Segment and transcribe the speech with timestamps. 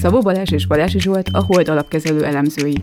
[0.00, 2.76] Szabó Balázs és Balási Zsolt a Hold alapkezelő elemzői.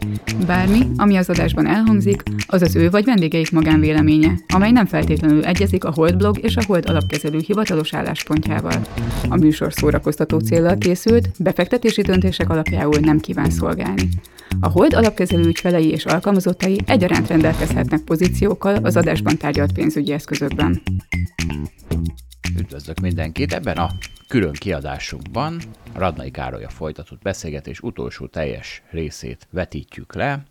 [0.46, 5.84] Bármi, ami az adásban elhangzik, az az ő vagy vendégeik magánvéleménye, amely nem feltétlenül egyezik
[5.84, 8.82] a Hold blog és a Hold alapkezelő hivatalos álláspontjával.
[9.30, 14.10] A műsor szórakoztató célral készült, befektetési döntések alapjául nem kíván szolgálni.
[14.60, 20.82] A Hold alapkezelő ügyfelei és alkalmazottai egyaránt rendelkezhetnek pozíciókkal az adásban tárgyalt pénzügyi eszközökben.
[22.60, 23.54] Üdvözlök mindenkit!
[23.54, 23.90] Ebben a
[24.34, 25.62] külön kiadásunkban
[25.96, 30.44] Radnai Károly a folytatott beszélgetés utolsó teljes részét vetítjük le,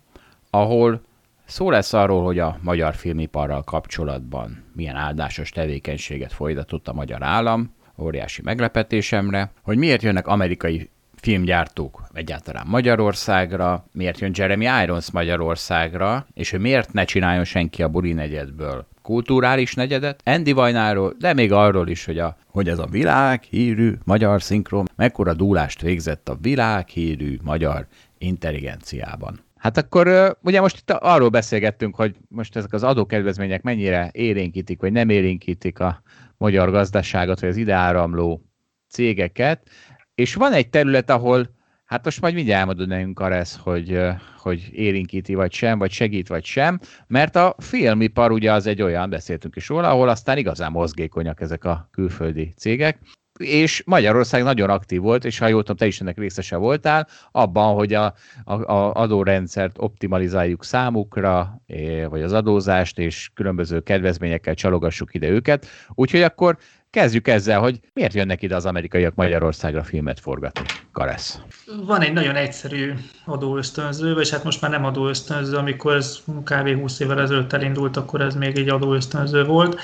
[0.49, 1.01] ahol
[1.45, 7.73] szó lesz arról, hogy a magyar filmiparral kapcsolatban milyen áldásos tevékenységet folytatott a magyar állam,
[7.97, 10.89] óriási meglepetésemre, hogy miért jönnek amerikai
[11.23, 17.87] filmgyártók egyáltalán Magyarországra, miért jön Jeremy Irons Magyarországra, és hogy miért ne csináljon senki a
[17.87, 22.85] Buri negyedből kulturális negyedet, Andy Vajnáról, de még arról is, hogy, a, hogy ez a
[22.85, 29.39] világhírű magyar szinkron mekkora dúlást végzett a világhírű magyar intelligenciában.
[29.57, 34.91] Hát akkor ugye most itt arról beszélgettünk, hogy most ezek az adókedvezmények mennyire élénkítik, vagy
[34.91, 36.01] nem élénkítik a
[36.37, 38.41] magyar gazdaságot, vagy az ide áramló
[38.89, 39.69] cégeket.
[40.15, 41.49] És van egy terület, ahol,
[41.85, 43.99] hát most majd mindjárt elmondod nekünk, Karesz, hogy,
[44.37, 49.09] hogy érinkíti vagy sem, vagy segít vagy sem, mert a filmipar ugye az egy olyan,
[49.09, 52.99] beszéltünk is róla, ahol aztán igazán mozgékonyak ezek a külföldi cégek,
[53.39, 57.75] és Magyarország nagyon aktív volt, és ha jól tudom, te is ennek részese voltál, abban,
[57.75, 61.61] hogy a, a, a adórendszert optimalizáljuk számukra,
[62.09, 65.67] vagy az adózást, és különböző kedvezményekkel csalogassuk ide őket.
[65.89, 66.57] Úgyhogy akkor
[66.93, 70.65] Kezdjük ezzel, hogy miért jönnek ide az amerikaiak Magyarországra filmet forgatni?
[70.91, 71.39] Karesz.
[71.85, 72.93] Van egy nagyon egyszerű
[73.25, 76.79] adóösztönző, vagy hát most már nem adóösztönző, amikor ez kb.
[76.79, 79.79] 20 évvel ezelőtt elindult, akkor ez még egy adóösztönző volt.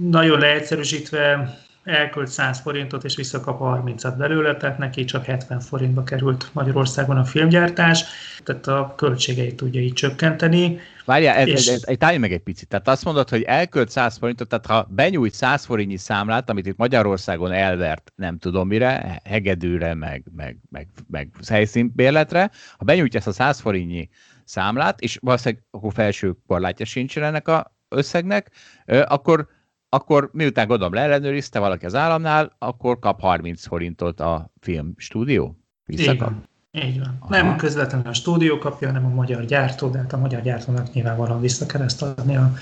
[0.00, 1.54] Nagyon leegyszerűsítve
[1.84, 7.24] elkölt 100 forintot és visszakap 30-at belőle, tehát neki csak 70 forintba került Magyarországon a
[7.24, 8.04] filmgyártás,
[8.44, 10.78] tehát a költségeit tudja így csökkenteni.
[11.04, 11.66] Várjál, ez, és...
[11.66, 12.68] ez, ez, ez, meg egy picit.
[12.68, 16.76] Tehát azt mondod, hogy elkölt 100 forintot, tehát ha benyújt 100 forintnyi számlát, amit itt
[16.76, 23.32] Magyarországon elvert, nem tudom mire, hegedűre, meg, meg, meg, meg helyszínbérletre, ha benyújtja ezt a
[23.32, 24.08] 100 forintnyi
[24.44, 28.50] számlát, és valószínűleg akkor felső korlátja sincs ennek a összegnek,
[28.86, 29.48] akkor
[29.94, 35.58] akkor miután gondolom leellenőrizte valaki az államnál, akkor kap 30 forintot a filmstúdió?
[35.84, 36.32] Visszakap?
[36.72, 37.16] Így Így van.
[37.20, 37.30] Aha.
[37.30, 41.40] Nem közvetlenül a stúdió kapja, hanem a magyar gyártó, de hát a magyar gyártónak nyilvánvalóan
[41.40, 42.52] vissza kell ezt adni a,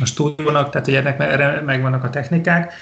[0.00, 2.72] a stúdiónak, tehát hogy ennek erre megvannak a technikák.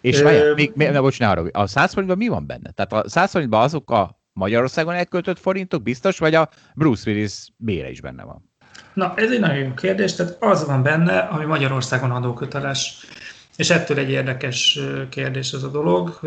[0.00, 2.70] És várjál, még, még, ne, bocs, ne arra, a 100 forintban mi van benne?
[2.70, 7.90] Tehát a 100 forintban azok a Magyarországon elköltött forintok biztos, vagy a Bruce Willis bére
[7.90, 8.50] is benne van?
[8.94, 13.06] Na, ez egy nagyon jó kérdés, tehát az van benne, ami Magyarországon adóköteles.
[13.56, 14.78] És ettől egy érdekes
[15.08, 16.20] kérdés ez a dolog,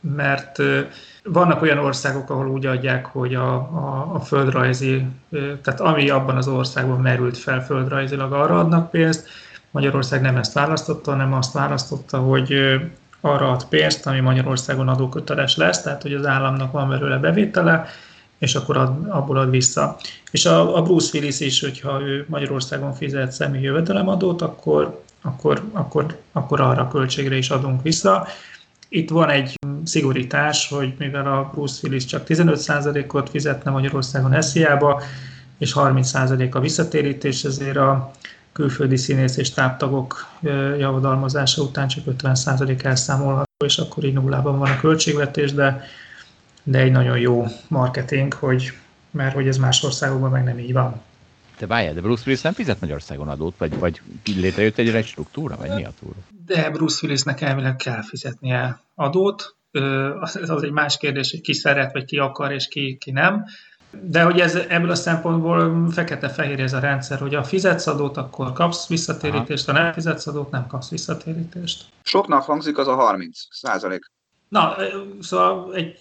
[0.00, 0.58] mert
[1.24, 5.06] vannak olyan országok, ahol úgy adják, hogy a, a, a földrajzi,
[5.62, 9.28] tehát ami abban az országban merült fel földrajzilag, arra adnak pénzt.
[9.70, 12.54] Magyarország nem ezt választotta, hanem azt választotta, hogy
[13.20, 17.86] arra ad pénzt, ami Magyarországon adóköteles lesz, tehát hogy az államnak van belőle bevétele,
[18.38, 19.96] és akkor ad, abból ad vissza.
[20.30, 26.18] És a, a Bruce Willis is, hogyha ő Magyarországon fizet személyi jövedelemadót, akkor akkor, akkor,
[26.32, 28.26] akkor arra a költségre is adunk vissza.
[28.88, 35.02] Itt van egy szigorítás, hogy mivel a Bruce Willis csak 15%-ot fizetne Magyarországon SZIA-ba,
[35.58, 38.10] és 30% a visszatérítés, ezért a
[38.52, 40.26] külföldi színész és táptagok
[40.78, 45.84] javadalmazása után csak 50% elszámolható, és akkor így nullában van a költségvetés, de,
[46.62, 48.72] de egy nagyon jó marketing, hogy,
[49.10, 51.00] mert hogy ez más országokban meg nem így van.
[51.62, 55.56] De várjál, de Bruce Willis nem fizet Magyarországon adót, vagy, vagy létrejött egy, egy struktúra,
[55.56, 56.16] vagy mi a túra?
[56.46, 59.54] De Bruce Willisnek elvileg kell fizetnie adót.
[60.20, 63.44] Az, az egy más kérdés, hogy ki szeret, vagy ki akar, és ki, ki nem.
[63.90, 68.52] De hogy ez ebből a szempontból fekete-fehér ez a rendszer, hogy a fizetsz adót, akkor
[68.52, 71.84] kapsz visszatérítést, ha nem fizetsz adót, nem kapsz visszatérítést.
[72.02, 74.10] Soknak hangzik az a 30 százalék.
[74.52, 74.76] Na,
[75.20, 75.98] szóval egy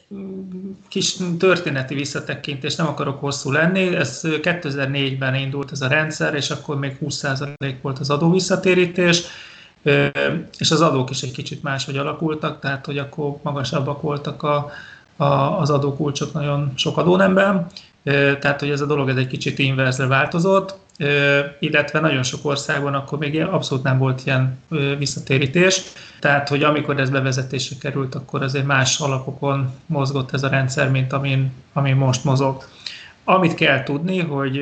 [0.87, 3.95] kis történeti visszatekintés, nem akarok hosszú lenni.
[3.95, 9.23] Ez 2004-ben indult ez a rendszer, és akkor még 20% volt az adóvisszatérítés,
[10.57, 14.71] és az adók is egy kicsit máshogy alakultak, tehát hogy akkor magasabbak voltak a,
[15.15, 15.23] a,
[15.59, 17.67] az adókulcsok nagyon sok adónemben,
[18.39, 20.75] tehát hogy ez a dolog ez egy kicsit inverzre változott,
[21.59, 24.59] illetve nagyon sok országban akkor még abszolút nem volt ilyen
[24.97, 25.81] visszatérítés.
[26.21, 31.13] Tehát, hogy amikor ez bevezetésre került, akkor azért más alapokon mozgott ez a rendszer, mint
[31.13, 32.63] amin, amin most mozog.
[33.23, 34.57] Amit kell tudni, hogy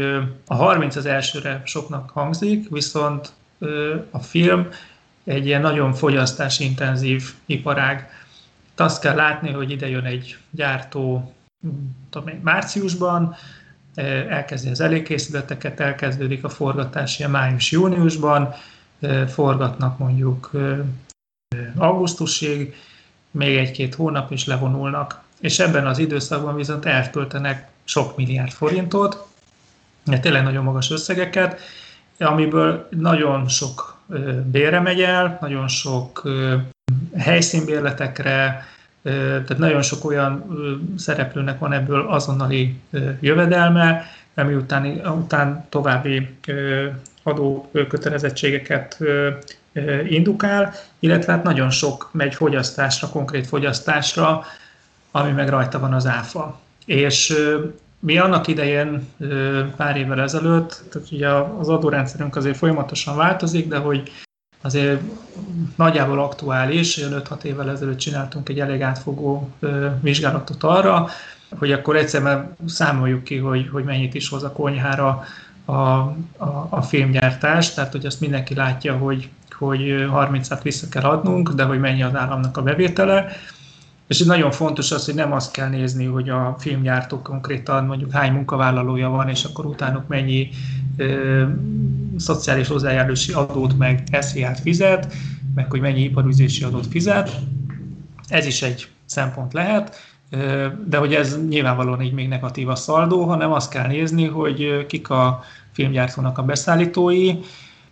[0.47, 3.31] a 30 az elsőre soknak hangzik, viszont
[4.11, 4.67] a film
[5.23, 8.09] egy ilyen nagyon fogyasztásintenzív iparág.
[8.75, 11.33] Azt kell látni, hogy ide jön egy gyártó
[12.09, 13.35] tudom márciusban,
[14.29, 18.53] elkezdi az előkészületeket, elkezdődik a forgatás ilyen május-júniusban,
[19.27, 20.51] forgatnak mondjuk
[21.77, 22.75] augusztusig,
[23.31, 25.21] még egy-két hónap is levonulnak.
[25.39, 29.27] És ebben az időszakban viszont eltöltenek sok milliárd forintot,
[30.21, 31.59] tényleg nagyon magas összegeket,
[32.17, 33.97] amiből nagyon sok
[34.51, 36.29] bérre megy el, nagyon sok
[37.17, 38.65] helyszínbérletekre,
[39.03, 40.43] tehát nagyon sok olyan
[40.97, 42.79] szereplőnek van ebből azonnali
[43.19, 46.29] jövedelme, ami után, után további
[47.23, 48.97] adó kötelezettségeket
[50.09, 54.43] indukál, illetve hát nagyon sok megy fogyasztásra, konkrét fogyasztásra,
[55.11, 56.59] ami meg rajta van az áfa.
[56.85, 57.35] És
[57.99, 59.07] mi annak idején
[59.75, 64.11] pár évvel ezelőtt, tehát ugye az adórendszerünk azért folyamatosan változik, de hogy
[64.61, 65.01] azért
[65.75, 69.49] nagyjából aktuális, 5-6 évvel ezelőtt csináltunk egy elég átfogó
[70.01, 71.09] vizsgálatot arra,
[71.57, 75.23] hogy akkor egyszer számoljuk ki, hogy, hogy mennyit is hoz a konyhára
[75.65, 79.79] a, a, a filmgyártás, tehát hogy azt mindenki látja, hogy, hogy
[80.13, 83.31] 30-at vissza kell adnunk, de hogy mennyi az államnak a bevétele,
[84.07, 88.31] és nagyon fontos az, hogy nem azt kell nézni, hogy a filmgyártó konkrétan mondjuk hány
[88.31, 90.49] munkavállalója van, és akkor utánuk mennyi
[90.97, 91.43] ö,
[92.17, 95.13] szociális hozzájárulási adót meg SZIA-t fizet,
[95.55, 97.39] meg hogy mennyi iparüzési adót fizet.
[98.27, 99.97] Ez is egy szempont lehet,
[100.85, 105.09] de hogy ez nyilvánvalóan így még negatív a szaldó, hanem azt kell nézni, hogy kik
[105.09, 107.33] a filmgyártónak a beszállítói,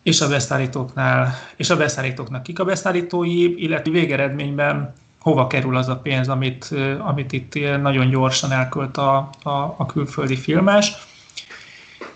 [0.07, 5.97] és a beszállítóknál, és a beszállítóknak kik a beszállítói, illetve végeredményben hova kerül az a
[5.97, 10.91] pénz, amit, amit itt nagyon gyorsan elkölt a, a, a külföldi filmes.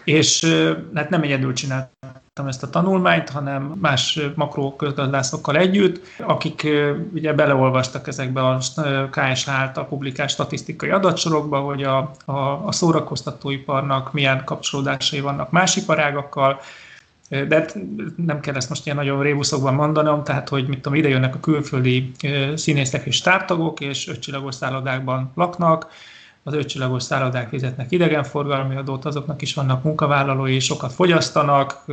[0.03, 0.45] És
[0.93, 6.67] hát nem egyedül csináltam ezt a tanulmányt, hanem más makroközgazdászokkal együtt, akik
[7.13, 8.57] ugye beleolvastak ezekbe a
[9.11, 16.59] KSH által publikált statisztikai adatsorokba, hogy a, a, a szórakoztatóiparnak milyen kapcsolódásai vannak más iparágakkal,
[17.31, 17.65] de
[18.15, 21.39] nem kell ezt most ilyen nagyon rébuszokban mondanom, tehát hogy mit tudom, ide jönnek a
[21.39, 22.11] külföldi
[22.55, 25.87] színészek és tártagok, és ötcsillagos szállodákban laknak,
[26.43, 31.85] az ötcsillagos szállodák fizetnek idegenforgalmi adót, azoknak is vannak munkavállalói, sokat fogyasztanak,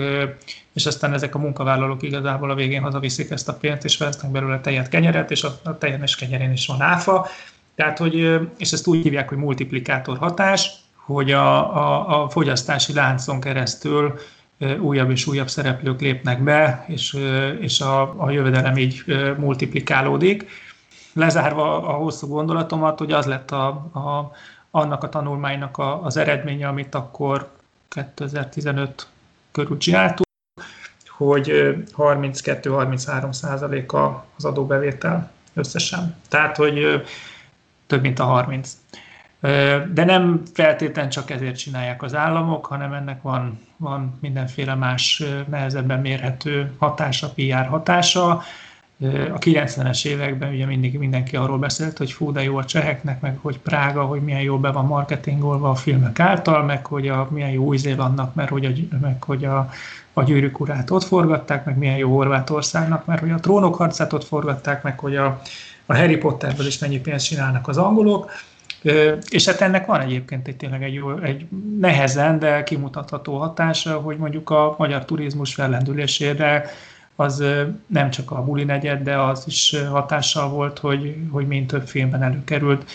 [0.72, 4.60] és aztán ezek a munkavállalók igazából a végén hazaviszik ezt a pénzt, és vesznek belőle
[4.60, 7.26] tejet, kenyeret, és a tejen és kenyerén is van áfa.
[7.74, 13.40] Tehát, hogy, és ezt úgy hívják, hogy multiplikátor hatás, hogy a, a, a fogyasztási láncon
[13.40, 14.18] keresztül
[14.80, 17.18] újabb és újabb szereplők lépnek be, és,
[17.60, 19.04] és a, a jövedelem így
[19.38, 20.48] multiplikálódik.
[21.12, 24.32] Lezárva a hosszú gondolatomat, hogy az lett a, a,
[24.70, 27.50] annak a tanulmánynak a, az eredménye, amit akkor
[27.88, 29.06] 2015
[29.52, 30.26] körül csináltunk,
[31.08, 36.16] hogy 32-33 százaléka az adóbevétel összesen.
[36.28, 37.02] Tehát, hogy
[37.86, 38.76] több mint a 30.
[39.92, 46.00] De nem feltétlen csak ezért csinálják az államok, hanem ennek van, van mindenféle más nehezebben
[46.00, 48.42] mérhető hatása, PR hatása.
[49.32, 53.38] A 90-es években ugye mindig mindenki arról beszélt, hogy fú, de jó a cseheknek, meg
[53.40, 57.50] hogy Prága, hogy milyen jó be van marketingolva a filmek által, meg hogy a, milyen
[57.50, 59.70] jó Új-Zélandnak, mert hogy a, meg hogy a,
[60.12, 64.24] a gyűrűk urát ott forgatták, meg milyen jó Horvátországnak, mert hogy a trónok harcát ott
[64.24, 65.40] forgatták, meg hogy a,
[65.86, 68.30] a Harry Potterből is mennyi pénzt csinálnak az angolok
[69.28, 71.46] és hát ennek van egyébként egy tényleg egy, jó, egy
[71.80, 76.70] nehezen, de kimutatható hatása, hogy mondjuk a magyar turizmus fellendülésére
[77.16, 77.44] az
[77.86, 82.22] nem csak a buli negyed, de az is hatással volt, hogy, hogy mind több filmben
[82.22, 82.90] előkerült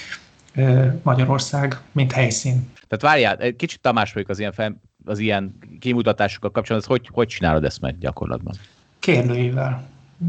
[1.01, 2.71] Magyarország, mint helyszín.
[2.87, 4.75] Tehát várjál, egy kicsit Tamás vagyok az ilyen, fel,
[5.05, 8.55] az ilyen kimutatásokkal kapcsolatban, hogy, hogy csinálod ezt meg gyakorlatban?
[8.99, 9.83] Kérdőivel.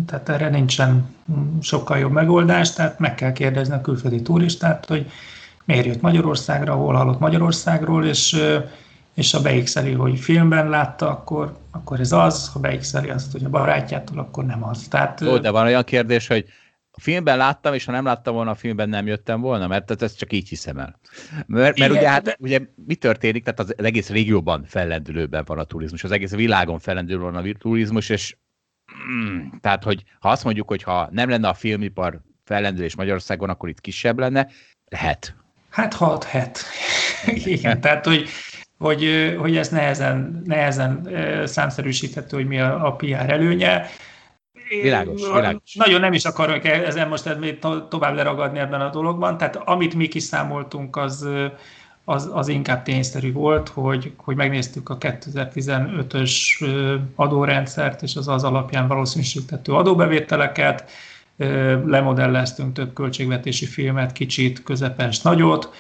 [0.07, 1.15] Tehát erre nincsen
[1.61, 5.11] sokkal jobb megoldás, tehát meg kell kérdezni a külföldi turistát, hogy
[5.65, 8.37] miért jött Magyarországra, hol hallott Magyarországról, és,
[9.15, 13.49] és ha beixeli, hogy filmben látta, akkor, akkor ez az, ha beixeli azt, hogy a
[13.49, 14.89] barátjától, akkor nem az.
[14.89, 16.45] Tehát, Ó, de van olyan kérdés, hogy
[16.97, 20.19] a filmben láttam, és ha nem láttam volna a filmben, nem jöttem volna, mert ezt
[20.19, 20.99] csak így hiszem el.
[21.47, 22.37] Mert, mert ugye, hát, de...
[22.39, 27.19] ugye mi történik, tehát az egész régióban fellendülőben van a turizmus, az egész világon fellendülő
[27.19, 28.37] van a turizmus, és
[29.13, 33.69] mm, tehát, hogy ha azt mondjuk, hogy ha nem lenne a filmipar fellendülés Magyarországon, akkor
[33.69, 34.49] itt kisebb lenne,
[34.85, 35.37] lehet.
[35.75, 36.65] Hát 6 het.
[37.27, 38.29] Igen, tehát hogy,
[38.79, 41.09] hogy, hogy ez nehezen, nehezen
[41.45, 43.87] számszerűsíthető, hogy mi a, a PR előnye.
[44.83, 45.75] Világos, világos.
[45.75, 47.39] Nagyon nem is akarok ezen most
[47.89, 51.29] tovább leragadni ebben a dologban, tehát amit mi kiszámoltunk, az,
[52.05, 56.33] az, az inkább tényszerű volt, hogy, hogy megnéztük a 2015-ös
[57.15, 60.91] adórendszert, és az az alapján valószínűsítettő adóbevételeket,
[61.87, 65.75] lemodelleztünk több költségvetési filmet, kicsit, közepes, nagyot,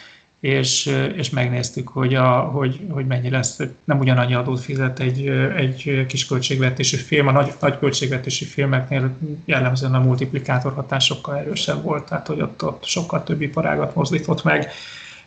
[0.44, 6.06] és, és megnéztük, hogy, a, hogy, hogy mennyi lesz, nem ugyanannyi adót fizet egy, egy
[6.08, 12.08] kis költségvetési film, a nagy, nagy költségvetési filmeknél jellemzően a multiplikátor hatás sokkal erősebb volt,
[12.08, 14.70] tehát hogy ott, ott sokkal több iparágat mozdított meg,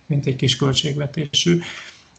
[0.06, 1.60] mint egy kis költségvetésű.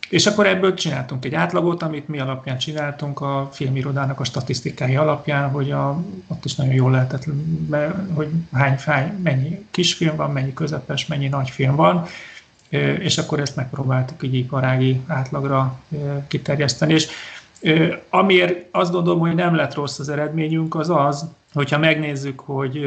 [0.08, 5.50] És akkor ebből csináltunk egy átlagot, amit mi alapján csináltunk a filmirodának a statisztikái alapján,
[5.50, 7.24] hogy a, ott is nagyon jól lehetett,
[8.14, 12.06] hogy hány, hány, mennyi kisfilm van, mennyi közepes, mennyi nagy film van,
[12.98, 15.80] és akkor ezt megpróbáltuk így iparági átlagra
[16.28, 16.92] kiterjeszteni.
[16.92, 17.08] És
[18.08, 22.86] amiért azt gondolom, hogy nem lett rossz az eredményünk, az az, hogyha megnézzük, hogy,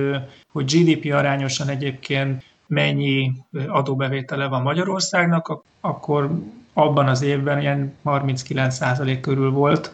[0.52, 3.32] hogy GDP arányosan egyébként mennyi
[3.68, 6.32] adóbevétele van Magyarországnak, akkor
[6.74, 9.92] abban az évben ilyen 39% körül volt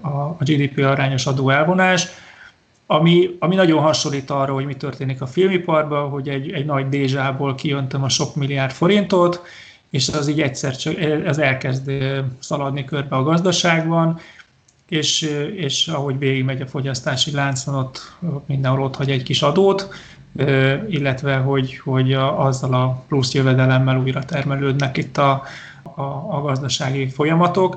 [0.00, 2.08] a GDP arányos adóelvonás,
[2.86, 7.54] ami, ami nagyon hasonlít arra, hogy mi történik a filmiparban, hogy egy, egy nagy dézsából
[7.54, 9.42] kijöntem a sok milliárd forintot,
[9.90, 11.90] és az így egyszer csak ez elkezd
[12.38, 14.20] szaladni körbe a gazdaságban,
[14.88, 15.22] és,
[15.56, 19.88] és ahogy végigmegy a fogyasztási láncon, ott mindenhol ott hagy egy kis adót,
[20.88, 25.42] illetve hogy, hogy azzal a plusz jövedelemmel újra termelődnek itt a,
[25.82, 26.02] a,
[26.36, 27.76] a gazdasági folyamatok.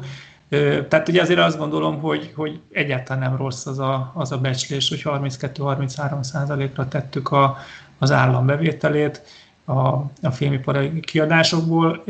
[0.90, 4.90] Tehát ugye azért azt gondolom, hogy, hogy egyáltalán nem rossz az a, az a becslés,
[4.90, 7.58] hogy 32-33 százalékra tettük a,
[7.98, 9.22] az állam bevételét
[9.66, 9.80] a,
[10.22, 12.04] a filmipari kiadásokból,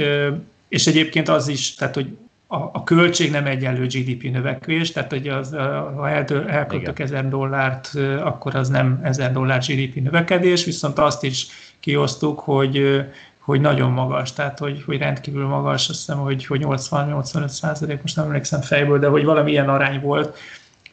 [0.69, 2.17] és egyébként az is, tehát hogy
[2.51, 5.55] a, a költség nem egyenlő GDP növekvés, tehát hogy az,
[5.95, 6.09] ha
[6.47, 7.91] elköltök 1000 dollárt,
[8.23, 11.47] akkor az nem 1000 dollár GDP növekedés, viszont azt is
[11.79, 13.05] kiosztuk, hogy
[13.39, 18.15] hogy nagyon magas, tehát hogy, hogy rendkívül magas, azt hiszem, hogy, hogy 80-85 százalék, most
[18.15, 20.37] nem emlékszem fejből, de hogy valami ilyen arány volt,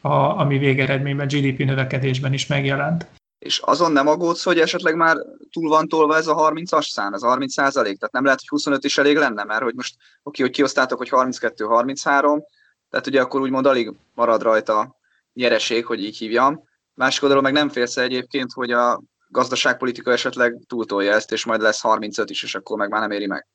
[0.00, 3.06] a, ami végeredményben GDP növekedésben is megjelent.
[3.46, 5.16] És azon nem aggódsz, hogy esetleg már
[5.52, 8.48] túl van tolva ez a 30-as szám, ez a 30 százalék, tehát nem lehet, hogy
[8.48, 12.42] 25 is elég lenne, mert hogy most oké, hogy kiosztátok, hogy 32-33,
[12.90, 14.96] tehát ugye akkor úgymond alig marad rajta
[15.32, 16.62] nyereség, hogy így hívjam.
[16.94, 21.80] Másik oldalon meg nem félsz egyébként, hogy a gazdaságpolitika esetleg túltolja ezt, és majd lesz
[21.80, 23.46] 35 is, és akkor meg már nem éri meg.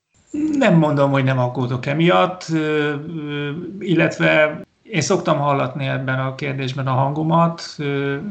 [0.51, 2.45] Nem mondom, hogy nem aggódok emiatt,
[3.79, 7.63] illetve én szoktam hallatni ebben a kérdésben a hangomat,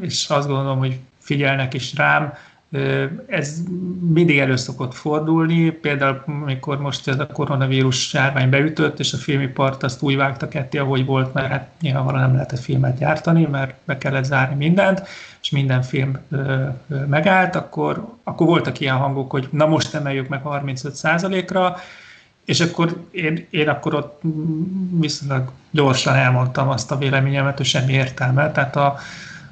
[0.01, 0.99] és azt gondolom, hogy
[1.31, 2.33] figyelnek is rám.
[3.27, 3.57] Ez
[4.13, 9.83] mindig elő szokott fordulni, például amikor most ez a koronavírus járvány beütött, és a filmipart
[9.83, 13.97] azt úgy vágta ketté, ahogy volt, mert hát nyilvánvalóan nem lehetett filmet gyártani, mert be
[13.97, 15.07] kellett zárni mindent,
[15.41, 16.17] és minden film
[17.07, 21.75] megállt, akkor, akkor voltak ilyen hangok, hogy na most emeljük meg 35%-ra,
[22.45, 24.21] és akkor én, én akkor ott
[24.99, 28.51] viszonylag gyorsan elmondtam azt a véleményemet, hogy semmi értelme.
[28.51, 28.97] Tehát a,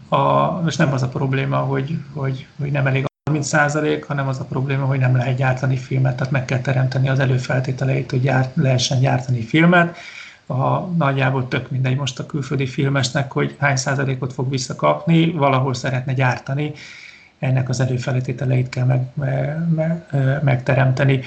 [0.10, 4.40] a, most nem az a probléma, hogy, hogy, hogy nem elég 30 százalék, hanem az
[4.40, 8.56] a probléma, hogy nem lehet gyártani filmet, tehát meg kell teremteni az előfeltételeit, hogy gyárt,
[8.56, 9.98] lehessen gyártani filmet.
[10.46, 16.14] A, nagyjából tök mindegy most a külföldi filmesnek, hogy hány százalékot fog visszakapni, valahol szeretne
[16.14, 16.72] gyártani,
[17.40, 20.06] ennek az előfeltételeit kell meg, meg, meg,
[20.44, 21.22] megteremteni.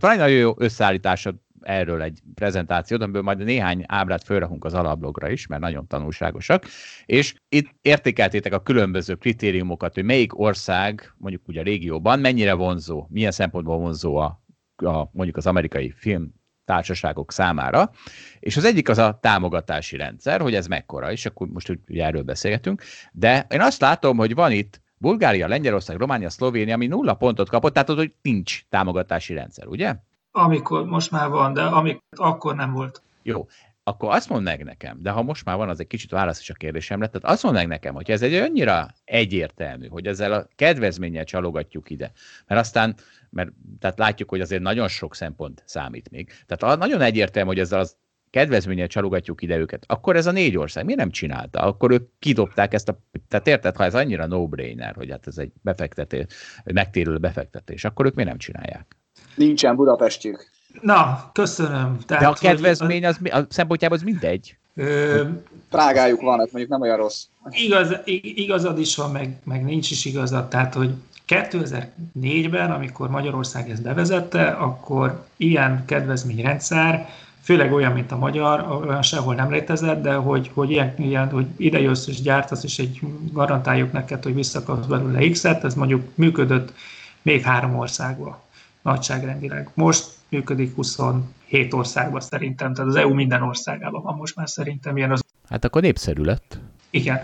[0.00, 1.34] Van egy nagyon jó összeállításod
[1.68, 6.64] erről egy prezentációt, amiből majd néhány ábrát fölrakunk az alablogra is, mert nagyon tanulságosak,
[7.06, 13.06] és itt értékeltétek a különböző kritériumokat, hogy melyik ország, mondjuk ugye a régióban, mennyire vonzó,
[13.10, 14.42] milyen szempontból vonzó a,
[14.76, 16.34] a mondjuk az amerikai film
[16.64, 17.90] társaságok számára,
[18.40, 22.22] és az egyik az a támogatási rendszer, hogy ez mekkora, és akkor most ugye erről
[22.22, 22.82] beszélgetünk,
[23.12, 27.72] de én azt látom, hogy van itt Bulgária, Lengyelország, Románia, Szlovénia, ami nulla pontot kapott,
[27.72, 29.96] tehát ott, hogy nincs támogatási rendszer, ugye?
[30.38, 33.02] Amikor most már van, de amikor akkor nem volt.
[33.22, 33.46] Jó,
[33.82, 36.50] akkor azt mondd meg nekem, de ha most már van, az egy kicsit válasz is
[36.50, 40.48] a kérdésemre, tehát azt mondd meg nekem, hogy ez egy annyira egyértelmű, hogy ezzel a
[40.56, 42.12] kedvezménnyel csalogatjuk ide,
[42.46, 42.94] mert aztán,
[43.30, 46.32] mert tehát látjuk, hogy azért nagyon sok szempont számít még.
[46.46, 47.96] Tehát nagyon egyértelmű, hogy ezzel az
[48.30, 51.60] kedvezménnyel csalogatjuk ide őket, akkor ez a négy ország miért nem csinálta?
[51.60, 52.98] Akkor ők kidobták ezt a...
[53.28, 56.26] Tehát érted, ha ez annyira no-brainer, hogy hát ez egy befektetés,
[56.64, 58.97] megtérülő befektetés, akkor ők miért nem csinálják?
[59.38, 60.50] Nincsen Budapestjük.
[60.80, 61.98] Na, köszönöm.
[62.06, 64.56] Tehát, De a kedvezmény az, a szempontjából az mindegy.
[64.74, 65.22] Ö,
[65.70, 67.24] Prágájuk van, hát mondjuk nem olyan rossz.
[67.50, 70.48] Igaz, igazad is van, meg, meg nincs is igazad.
[70.48, 70.90] Tehát, hogy
[71.28, 77.08] 2004-ben, amikor Magyarország ezt bevezette, akkor ilyen kedvezményrendszer,
[77.42, 81.46] főleg olyan, mint a magyar, olyan sehol nem létezett, de hogy, hogy ilyen, ilyen hogy
[81.56, 83.00] ide jössz és gyártasz, és egy
[83.32, 86.72] garantáljuk neked, hogy visszakapsz belőle X-et, ez mondjuk működött
[87.22, 88.36] még három országban.
[88.88, 89.70] Nagyságrendileg.
[89.74, 95.10] Most működik 27 országban szerintem, tehát az EU minden országában van most már szerintem ilyen
[95.10, 95.24] az.
[95.48, 96.58] Hát akkor népszerű lett.
[96.90, 97.20] Igen.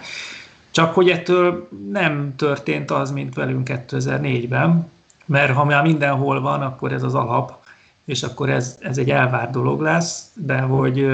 [0.70, 4.90] Csak hogy ettől nem történt az, mint velünk 2004-ben,
[5.26, 7.64] mert ha már mindenhol van, akkor ez az alap,
[8.04, 11.06] és akkor ez, ez egy elvárt dolog lesz, de hogy,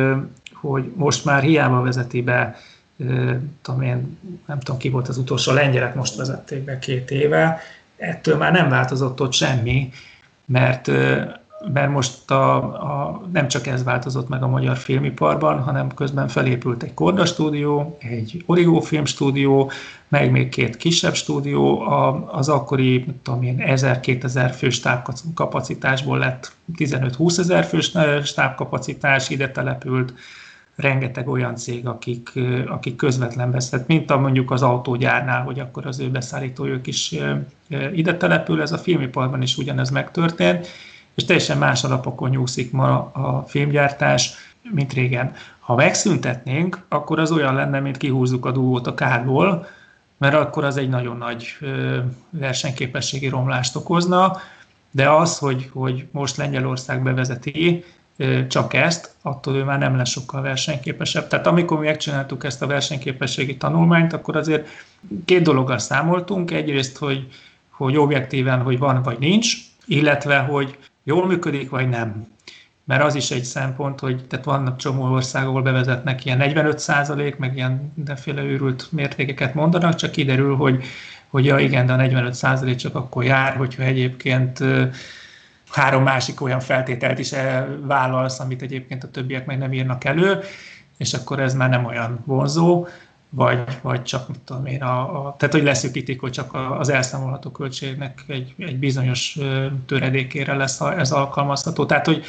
[0.53, 2.57] hogy most már hiába vezeti be,
[3.63, 7.61] tudom én, nem tudom ki volt az utolsó, a lengyelek most vezették be két éve,
[7.97, 9.91] ettől már nem változott ott semmi,
[10.51, 10.91] mert
[11.73, 16.83] mert most a, a, nem csak ez változott meg a magyar filmiparban, hanem közben felépült
[16.83, 19.71] egy Korda stúdió, egy Origo filmstúdió,
[20.09, 27.39] meg még két kisebb stúdió, a, az akkori, tudom én, 1000-2000 fős tápkapacitásból lett 15-20
[27.39, 27.93] ezer fős
[28.35, 30.15] tápkapacitás, ide települt
[30.81, 32.33] rengeteg olyan cég, akik,
[32.67, 37.15] akik közvetlen veszett, mint a mondjuk az autógyárnál, hogy akkor az ő beszállítójuk is
[37.93, 40.69] ide települ, ez a filmiparban is ugyanez megtörtént,
[41.15, 44.33] és teljesen más alapokon nyúszik ma a filmgyártás,
[44.63, 45.33] mint régen.
[45.59, 49.67] Ha megszüntetnénk, akkor az olyan lenne, mint kihúzzuk a dugót a kádból,
[50.19, 51.57] mert akkor az egy nagyon nagy
[52.31, 54.37] versenyképességi romlást okozna,
[54.91, 57.85] de az, hogy, hogy most Lengyelország bevezeti
[58.49, 61.29] csak ezt, attól ő már nem lesz sokkal versenyképesebb.
[61.29, 64.69] Tehát amikor mi megcsináltuk ezt a versenyképességi tanulmányt, akkor azért
[65.25, 66.51] két dologgal számoltunk.
[66.51, 67.27] Egyrészt, hogy,
[67.71, 72.27] hogy objektíven, hogy van vagy nincs, illetve, hogy jól működik, vagy nem.
[72.85, 77.37] Mert az is egy szempont, hogy tehát vannak csomó országok, ahol bevezetnek ilyen 45 százalék,
[77.37, 80.85] meg ilyen mindenféle őrült mértékeket mondanak, csak kiderül, hogy,
[81.29, 84.65] hogy ja igen, de a 45 százalék csak akkor jár, hogyha egyébként
[85.71, 87.33] három másik olyan feltételt is
[87.83, 90.41] vállalsz, amit egyébként a többiek meg nem írnak elő,
[90.97, 92.87] és akkor ez már nem olyan vonzó
[93.31, 97.51] vagy, vagy csak, mit tudom én, a, a, tehát hogy leszűkítik, hogy csak az elszámolható
[97.51, 99.39] költségnek egy, egy bizonyos
[99.87, 101.87] töredékére lesz ez alkalmazható.
[101.87, 102.25] Tehát, hogy,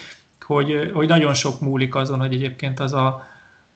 [0.45, 3.27] hogy, hogy nagyon sok múlik azon, hogy egyébként az a,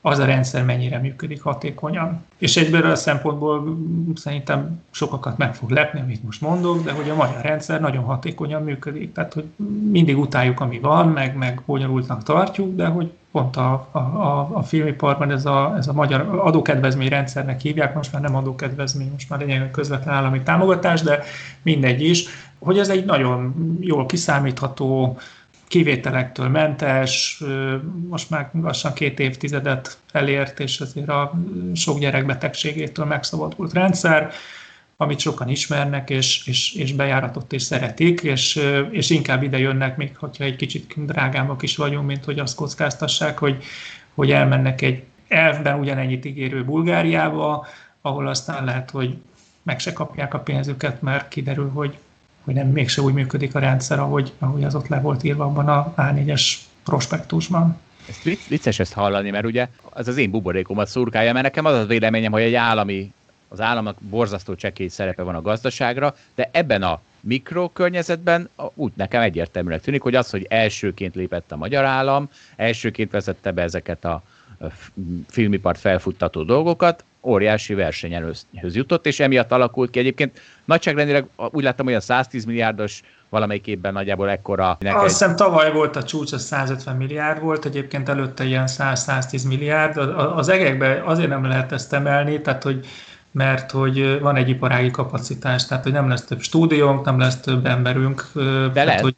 [0.07, 2.23] az a rendszer mennyire működik hatékonyan.
[2.37, 3.77] És egyből a szempontból
[4.15, 8.63] szerintem sokakat meg fog lepni, amit most mondok, de hogy a magyar rendszer nagyon hatékonyan
[8.63, 9.13] működik.
[9.13, 9.45] Tehát, hogy
[9.91, 14.63] mindig utáljuk, ami van, meg, meg bonyolultnak tartjuk, de hogy pont a, a, a, a
[14.63, 19.71] filmiparban ez a, ez a magyar adókedvezményrendszernek hívják, most már nem adókedvezmény, most már lényegében
[19.71, 21.23] közvetlen állami támogatás, de
[21.61, 22.25] mindegy is,
[22.59, 25.17] hogy ez egy nagyon jól kiszámítható,
[25.67, 27.43] kivételektől mentes,
[28.09, 31.33] most már lassan két évtizedet elért, és azért a
[31.75, 34.31] sok gyerek betegségétől megszabadult rendszer,
[34.97, 38.59] amit sokan ismernek, és, és, és bejáratott és szeretik, és,
[38.91, 43.37] és inkább ide jönnek, még hogyha egy kicsit drágábbak is vagyunk, mint hogy azt kockáztassák,
[43.37, 43.63] hogy,
[44.13, 47.67] hogy elmennek egy elfben ugyanennyit ígérő Bulgáriába,
[48.01, 49.17] ahol aztán lehet, hogy
[49.63, 51.97] meg se kapják a pénzüket, mert kiderül, hogy,
[52.45, 55.67] hogy nem mégse úgy működik a rendszer, ahogy, ahogy az ott le volt írva abban
[55.67, 56.53] a A4-es
[56.83, 57.77] prospektusban.
[58.09, 61.85] Ezt vicces ezt hallani, mert ugye az az én buborékomat szurkálja, mert nekem az a
[61.85, 63.13] véleményem, hogy egy állami
[63.47, 69.81] az államnak borzasztó csekély szerepe van a gazdaságra, de ebben a mikrokörnyezetben úgy nekem egyértelműnek
[69.81, 74.23] tűnik, hogy az, hogy elsőként lépett a magyar állam, elsőként vezette be ezeket a
[75.27, 81.95] filmipart felfuttató dolgokat, óriási versenyelőhöz jutott, és emiatt alakult ki egyébként nagyságrendileg úgy láttam, hogy
[81.95, 84.69] a 110 milliárdos valamelyik évben nagyjából ekkora.
[84.69, 85.01] Azt egy...
[85.01, 89.97] hiszem tavaly volt a csúcs, az 150 milliárd volt, egyébként előtte ilyen 100-110 milliárd.
[90.35, 92.85] Az egekben azért nem lehet ezt emelni, tehát hogy
[93.31, 97.65] mert hogy van egy iparági kapacitás, tehát hogy nem lesz több stúdiónk, nem lesz több
[97.65, 98.29] emberünk.
[98.33, 98.41] De
[98.73, 99.01] tehát, lehet.
[99.01, 99.15] Hogy...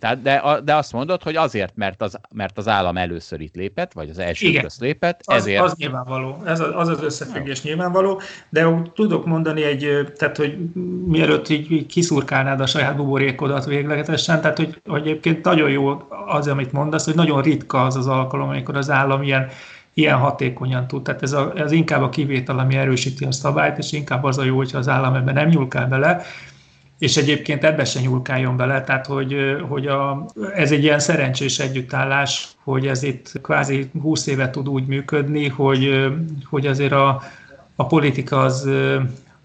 [0.00, 3.92] Tehát de, de azt mondod, hogy azért, mert az, mert az állam először itt lépett,
[3.92, 5.62] vagy az első Igen, közt lépett, az, ezért...
[5.62, 7.68] Az nyilvánvaló, ez az, az az összefüggés no.
[7.68, 10.58] nyilvánvaló, de tudok mondani egy, tehát hogy
[11.06, 16.48] mielőtt így, így kiszurkálnád a saját buborékodat véglegesen, tehát hogy, hogy egyébként nagyon jó az,
[16.48, 19.48] amit mondasz, hogy nagyon ritka az az alkalom, amikor az állam ilyen
[19.94, 21.02] ilyen hatékonyan tud.
[21.02, 24.44] Tehát ez, a, ez inkább a kivétel, ami erősíti a szabályt, és inkább az a
[24.44, 26.22] jó, hogyha az állam ebben nem nyúlkál bele,
[27.00, 29.36] és egyébként ebbe se nyúlkáljon bele, tehát hogy,
[29.68, 34.86] hogy a, ez egy ilyen szerencsés együttállás, hogy ez itt kvázi 20 éve tud úgy
[34.86, 36.12] működni, hogy,
[36.44, 37.22] hogy azért a,
[37.76, 38.68] a politika az,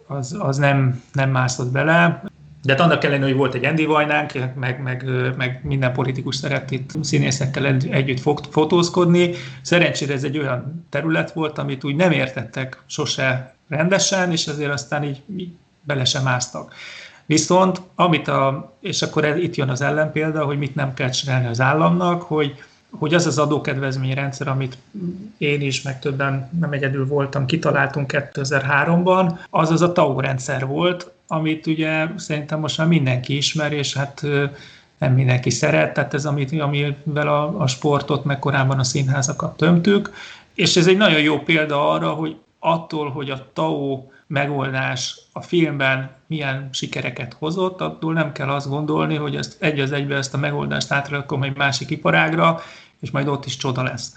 [0.07, 2.23] az, az nem, nem mászott bele.
[2.63, 5.05] De hát annak ellenére, hogy volt egy Andy Vajnánk, meg, meg,
[5.37, 9.31] meg minden politikus szeret itt színészekkel együtt fotózkodni.
[9.61, 15.03] Szerencsére ez egy olyan terület volt, amit úgy nem értettek sose rendesen, és ezért aztán
[15.03, 16.73] így, így bele sem másztak.
[17.25, 21.61] Viszont, amit a, és akkor itt jön az ellenpélda, hogy mit nem kell csinálni az
[21.61, 22.55] államnak, hogy,
[22.89, 24.77] hogy az az adókedvezményrendszer, amit
[25.37, 31.11] én is, meg többen nem egyedül voltam, kitaláltunk 2003-ban, az az a TAO rendszer volt,
[31.27, 34.21] amit ugye szerintem most már mindenki ismer, és hát
[34.97, 40.13] nem mindenki szeret, tehát ez amit, amivel a, a sportot, meg korábban a színházakat tömtük,
[40.53, 46.15] és ez egy nagyon jó példa arra, hogy attól, hogy a TAO megoldás a filmben
[46.27, 50.37] milyen sikereket hozott, attól nem kell azt gondolni, hogy ezt egy az egybe ezt a
[50.37, 52.61] megoldást átrakom egy másik iparágra,
[52.99, 54.15] és majd ott is csoda lesz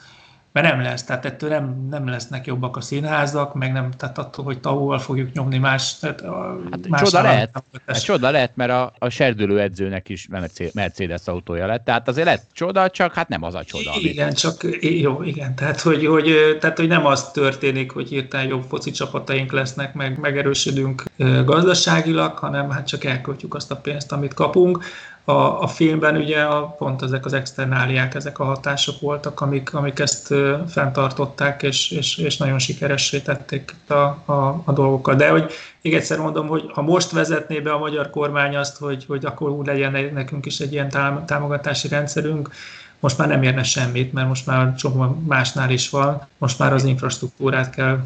[0.61, 4.44] mert nem lesz, tehát ettől nem, nem lesznek jobbak a színházak, meg nem, tehát attól,
[4.44, 6.23] hogy tavóval fogjuk nyomni más, tehát
[6.71, 10.29] hát más csoda lehet, hát csoda lehet, mert a, a serdülő edzőnek is
[10.73, 13.90] Mercedes autója lett, tehát azért lett csoda, csak hát nem az a csoda.
[14.01, 14.38] Igen, amit...
[14.38, 18.90] csak jó, igen, tehát hogy, hogy, tehát hogy nem az történik, hogy hirtelen jobb foci
[18.90, 21.05] csapataink lesznek, meg megerősödünk
[21.44, 24.85] gazdaságilag, hanem hát csak elköltjük azt a pénzt, amit kapunk,
[25.28, 29.98] a, a filmben ugye a, pont ezek az externáliák, ezek a hatások voltak, amik, amik
[29.98, 30.34] ezt
[30.68, 33.92] fenntartották, és, és, és nagyon sikeressé tették a,
[34.32, 35.16] a, a dolgokat.
[35.16, 39.04] De hogy még egyszer mondom, hogy ha most vezetné be a magyar kormány azt, hogy,
[39.06, 40.88] hogy akkor úgy legyen nekünk is egy ilyen
[41.26, 42.50] támogatási rendszerünk,
[43.00, 46.84] most már nem érne semmit, mert most már csomó másnál is van, most már az
[46.84, 47.98] infrastruktúrát kell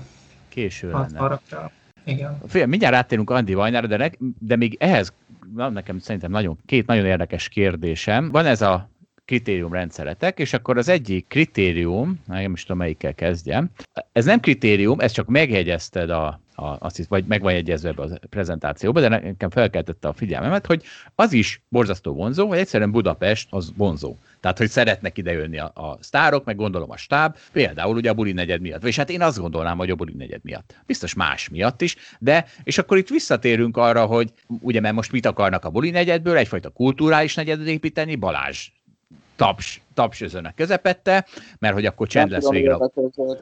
[0.48, 1.18] Késő lenne.
[1.18, 1.70] arra kell.
[2.04, 2.38] Igen.
[2.46, 5.12] Fél, mindjárt áttérünk Andi Vajnára, de, ne, de még ehhez
[5.54, 8.30] na, nekem szerintem nagyon, két nagyon érdekes kérdésem.
[8.30, 8.90] Van ez a
[9.24, 13.70] kritériumrendszeretek, és akkor az egyik kritérium, nem is tudom melyikkel kezdjem,
[14.12, 18.02] ez nem kritérium, ez csak megjegyezted a, a, azt hisz, vagy meg van jegyezve ebbe
[18.02, 20.82] a prezentációba, de nekem felkeltette a figyelmemet, hogy
[21.14, 24.16] az is borzasztó vonzó, hogy egyszerűen Budapest az vonzó.
[24.40, 28.32] Tehát, hogy szeretnek idejönni a, a sztárok, meg gondolom a stáb, például ugye a buli
[28.32, 28.84] negyed miatt.
[28.84, 30.74] És hát én azt gondolnám, hogy a buli negyed miatt.
[30.86, 35.26] Biztos más miatt is, de, és akkor itt visszatérünk arra, hogy ugye, mert most mit
[35.26, 38.68] akarnak a buli negyedből, egyfajta kulturális negyedet építeni, Balázs
[39.36, 41.26] taps, taps özönnek közepette,
[41.58, 42.90] mert hogy akkor csend lesz végre a,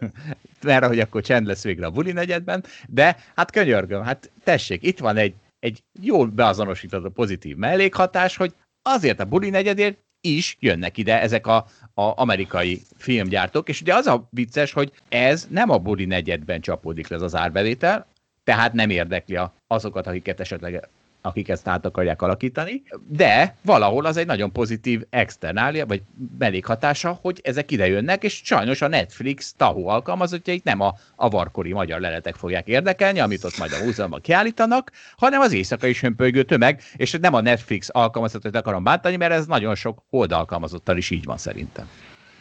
[0.62, 4.98] mert hogy akkor csend lesz végre a buli negyedben, de hát könyörgöm, hát tessék, itt
[4.98, 11.20] van egy, egy jól beazonosított pozitív mellékhatás, hogy azért a buli negyedért is jönnek ide
[11.20, 11.56] ezek a,
[11.94, 17.08] a amerikai filmgyártók, és ugye az a vicces, hogy ez nem a buli negyedben csapódik
[17.08, 18.06] le ez az árbevétel,
[18.44, 20.88] tehát nem érdekli a, azokat, akiket esetleg
[21.22, 26.02] akik ezt át akarják alakítani, de valahol az egy nagyon pozitív externália, vagy
[26.38, 32.00] mellékhatása, hogy ezek idejönnek, és sajnos a Netflix tahó alkalmazottjait nem a, a varkori magyar
[32.00, 37.18] leletek fogják érdekelni, amit ott majd a múzeumban kiállítanak, hanem az éjszakai sömpölygő tömeg, és
[37.20, 41.36] nem a Netflix alkalmazottat akarom bántani, mert ez nagyon sok hold alkalmazottal is így van
[41.36, 41.88] szerintem.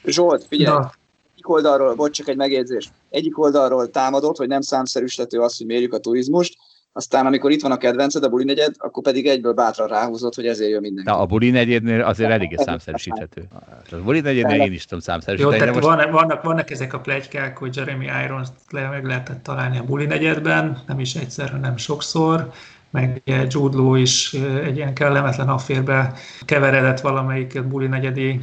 [0.06, 0.92] Zsolt, figyelj, Na.
[1.34, 5.94] egyik oldalról, bocs, csak egy megjegyzés, egyik oldalról támadott, hogy nem számszerűsíthető az, hogy mérjük
[5.94, 6.58] a turizmust,
[6.94, 10.48] aztán amikor itt van a kedvenced, a buli negyed, akkor pedig egyből bátran ráhúzott, hogy
[10.48, 11.10] ezért jön mindenki.
[11.10, 13.48] Na, a buli negyednél azért eléggé számszerűsíthető.
[13.92, 15.56] A buli negyednél én is tudom számszerűsíteni.
[15.56, 15.88] Jó, tehát most...
[15.88, 20.06] vannak, vannak, vannak, ezek a plegykák, hogy Jeremy Irons le meg lehetett találni a buli
[20.06, 22.52] negyedben, nem is egyszer, hanem sokszor
[22.90, 26.14] meg Jude Law is egy ilyen kellemetlen afférbe
[26.46, 28.40] keveredett valamelyik buli negyedi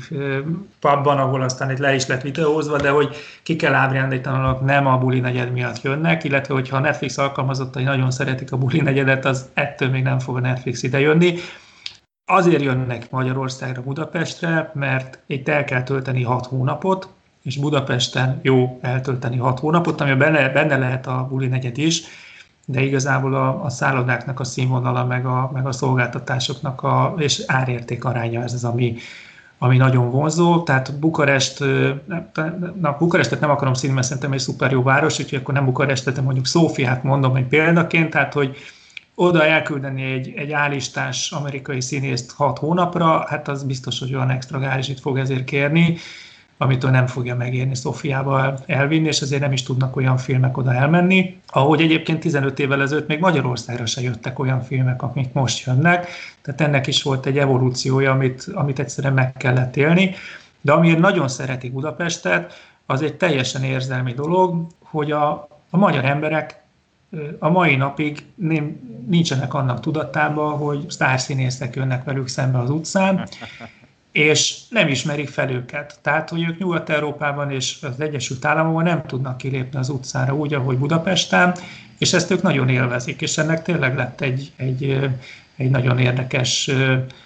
[0.81, 4.99] pubban, ahol aztán itt le is lett videózva, de hogy ki kell ábrándítanak, nem a
[4.99, 9.49] buli negyed miatt jönnek, illetve hogyha a Netflix alkalmazottai nagyon szeretik a buli negyedet, az
[9.55, 11.35] ettől még nem fog a Netflix ide jönni.
[12.25, 17.09] Azért jönnek Magyarországra, Budapestre, mert itt el kell tölteni 6 hónapot,
[17.43, 22.03] és Budapesten jó eltölteni 6 hónapot, ami benne, benne lehet a buli negyed is,
[22.69, 28.05] de igazából a, a szállodáknak a színvonala, meg a, meg a szolgáltatásoknak a, és árérték
[28.05, 28.97] aránya ez az, ami,
[29.59, 30.63] ami nagyon vonzó.
[30.63, 31.65] Tehát Bukarest,
[32.81, 36.23] na Bukarestet nem akarom színni, mert szerintem egy szuper jó város, úgyhogy akkor nem Bukarestet,
[36.23, 38.57] mondjuk Szófiát mondom egy példaként, tehát hogy
[39.15, 44.59] oda elküldeni egy, egy állistás amerikai színészt hat hónapra, hát az biztos, hogy olyan extra
[44.59, 45.97] gázsit fog ezért kérni,
[46.59, 51.41] amitől nem fogja megérni Szofiába elvinni, és ezért nem is tudnak olyan filmek oda elmenni.
[51.47, 56.09] Ahogy egyébként 15 évvel ezelőtt még Magyarországra se jöttek olyan filmek, amik most jönnek,
[56.43, 60.15] tehát ennek is volt egy evolúciója, amit, amit egyszerűen meg kellett élni.
[60.61, 62.53] De amiért nagyon szeretik Budapestet,
[62.87, 66.65] az egy teljesen érzelmi dolog, hogy a, a magyar emberek
[67.39, 73.29] a mai napig nem, nincsenek annak tudatában, hogy sztárszínészek jönnek velük szembe az utcán,
[74.17, 75.99] és nem ismerik fel őket.
[76.03, 80.77] Tehát, hogy ők Nyugat-Európában és az Egyesült Államokban nem tudnak kilépni az utcára úgy, ahogy
[80.77, 81.55] Budapesten,
[81.99, 84.99] és ezt ők nagyon élvezik, és ennek tényleg lett egy, egy,
[85.57, 86.71] egy nagyon érdekes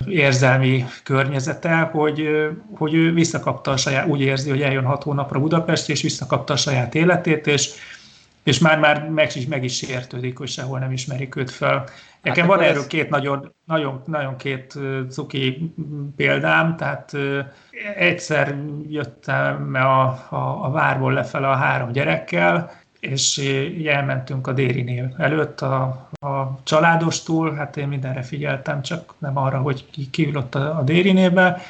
[0.06, 2.28] érzelmi környezete, hogy,
[2.74, 6.56] hogy ő visszakapta a saját, úgy érzi, hogy eljön hat hónapra Budapest, és visszakapta a
[6.56, 7.70] saját életét, és,
[8.42, 11.84] és már, már meg, is, meg is sértődik, hogy sehol nem ismerik őt fel.
[12.22, 12.86] Nekem hát van erről ez...
[12.86, 14.78] két nagyon, nagyon, nagyon két
[15.10, 15.74] cuki
[16.16, 17.16] példám, tehát
[17.96, 18.56] egyszer
[18.88, 23.38] jöttem a, a, a várból lefele a három gyerekkel, és
[23.86, 29.90] elmentünk a Dérinél előtt a, a családostól, hát én mindenre figyeltem, csak nem arra, hogy
[29.90, 31.60] ki, ki ülött a, a Dérinébe,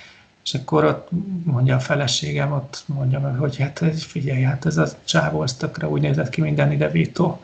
[0.45, 1.09] és akkor ott
[1.45, 5.89] mondja a feleségem, ott mondja meg, hogy hát figyelj, hát ez a csávó, az tökre
[5.89, 7.39] úgy nézett ki, minden ide Vito.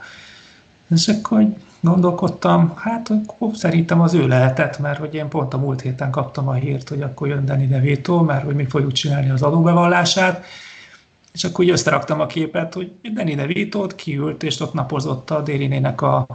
[0.90, 1.44] És akkor
[1.80, 6.48] gondolkodtam, hát akkor szerintem az ő lehetett, mert hogy én pont a múlt héten kaptam
[6.48, 10.44] a hírt, hogy akkor jön Danny DeVito, mert hogy mi fogjuk csinálni az adóbevallását,
[11.32, 16.00] és akkor úgy összeraktam a képet, hogy Danny DeVito kiült, és ott napozott a Dérinének
[16.00, 16.26] a,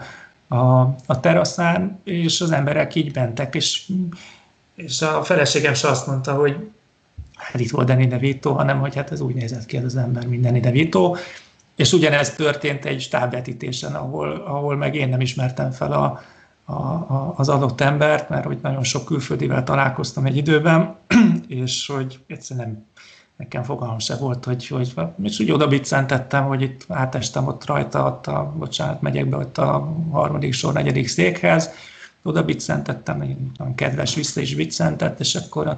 [0.48, 3.92] a, a teraszán, és az emberek így bentek, és
[4.76, 6.56] és a feleségem se azt mondta, hogy
[7.36, 10.28] hát itt volt Danny DeVito, hanem hogy hát ez úgy nézett ki ez az ember,
[10.28, 11.16] mint Danny DeVito.
[11.76, 16.22] És ugyanez történt egy stábvetítésen, ahol, ahol meg én nem ismertem fel a,
[16.66, 20.96] a, a, az adott embert, mert hogy nagyon sok külföldivel találkoztam egy időben,
[21.48, 22.86] és hogy egyszerűen nem,
[23.36, 28.06] nekem fogalmam se volt, hogy, hogy és úgy oda biccentettem, hogy itt átestem ott rajta,
[28.06, 31.70] ott a, bocsánat, megyek be ott a harmadik sor, negyedik székhez,
[32.24, 33.18] oda biccentettem,
[33.58, 35.78] nagyon kedves vissza is biccentett, és akkor a,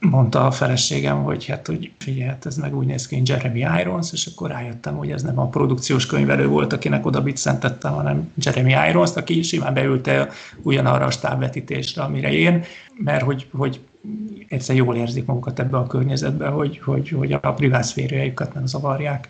[0.00, 3.66] mondta a feleségem, hogy hát, hogy figyelj, hát ez meg úgy néz ki, mint Jeremy
[3.80, 8.32] Irons, és akkor rájöttem, hogy ez nem a produkciós könyvelő volt, akinek oda biccentettem, hanem
[8.36, 10.28] Jeremy Irons, aki simán beülte
[10.62, 12.64] ugyanarra a stábvetítésre, amire én,
[12.96, 13.80] mert hogy, hogy
[14.48, 19.28] egyszer jól érzik magukat ebbe a környezetbe, hogy, hogy, hogy a privát szférjaikat nem zavarják.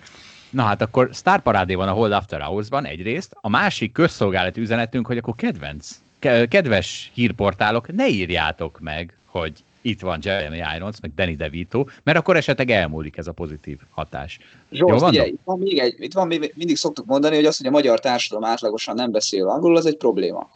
[0.50, 5.16] Na hát akkor sztárparádé van a Hold After Hours-ban egyrészt, a másik közszolgálati üzenetünk, hogy
[5.16, 6.02] akkor kedvenc
[6.48, 9.52] kedves hírportálok, ne írjátok meg, hogy
[9.84, 14.38] itt van Jeremy Irons, meg Danny DeVito, mert akkor esetleg elmúlik ez a pozitív hatás.
[14.70, 17.66] Zsolt, ugye, itt van még egy, itt van még, mindig szoktuk mondani, hogy az, hogy
[17.66, 20.50] a magyar társadalom átlagosan nem beszél angolul, az egy probléma.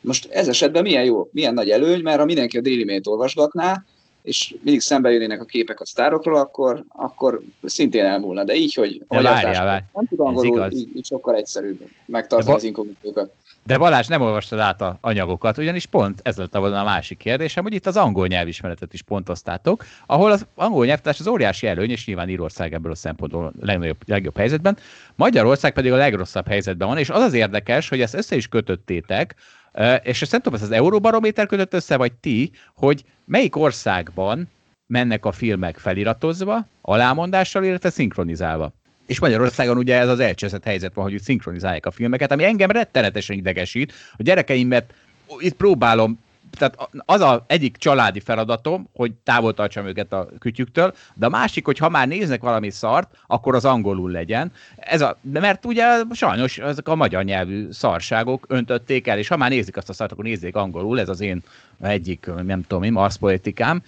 [0.00, 3.84] Most ez esetben milyen jó, milyen nagy előny, mert ha mindenki a Daily Mail-t olvasgatná,
[4.22, 8.44] és mindig szembe jönnének a képek a sztárokról, akkor, akkor szintén elmúlna.
[8.44, 9.84] De így, hogy a várjál, várj.
[9.92, 13.30] nem tud angolul, így, így sokkal egyszerűbb megtartani az inkognitókat.
[13.68, 17.62] De Balázs, nem olvastad át a anyagokat, ugyanis pont ez lett volna a másik kérdésem,
[17.62, 22.06] hogy itt az angol nyelvismeretet is pontoztátok, ahol az angol nyelvtás az óriási előny, és
[22.06, 24.76] nyilván Írország ebből a szempontból legnagyobb, legjobb helyzetben,
[25.14, 29.34] Magyarország pedig a legrosszabb helyzetben van, és az az érdekes, hogy ezt össze is kötöttétek,
[30.02, 34.50] és ezt nem tudom, ez az Euróbarométer kötött össze, vagy ti, hogy melyik országban
[34.86, 38.72] mennek a filmek feliratozva, alámondással, illetve szinkronizálva.
[39.08, 43.36] És Magyarországon ugye ez az elcseszett helyzet van, hogy szinkronizálják a filmeket, ami engem rettenetesen
[43.36, 43.92] idegesít.
[44.12, 44.94] A gyerekeimet
[45.38, 46.18] itt próbálom
[46.58, 51.64] tehát az az egyik családi feladatom, hogy távol tartsam őket a kütyüktől, de a másik,
[51.64, 54.52] hogy ha már néznek valami szart, akkor az angolul legyen.
[54.76, 59.50] Ez a, mert ugye sajnos ezek a magyar nyelvű szarságok öntötték el, és ha már
[59.50, 61.42] nézik azt a szart, akkor nézzék angolul, ez az én
[61.80, 63.82] egyik, nem tudom én, arszpolitikám.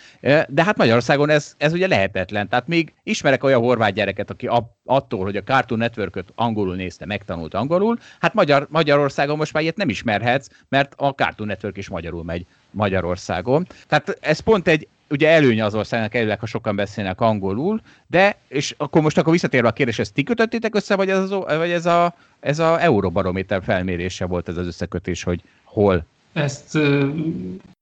[0.48, 2.48] De hát Magyarországon ez, ez ugye lehetetlen.
[2.48, 4.46] Tehát még ismerek olyan horvát gyereket, aki
[4.90, 9.76] attól, hogy a Cartoon network angolul nézte, megtanult angolul, hát Magyar, Magyarországon most már ilyet
[9.76, 13.66] nem ismerhetsz, mert a Cartoon Network is magyarul megy Magyarországon.
[13.86, 18.74] Tehát ez pont egy ugye előnye az országnak előleg, ha sokan beszélnek angolul, de, és
[18.78, 21.86] akkor most akkor visszatérve a kérdés, ezt ti kötöttétek össze, vagy ez, az, vagy ez
[21.86, 26.78] a, ez a Euróbarométer felmérése volt ez az összekötés, hogy hol ezt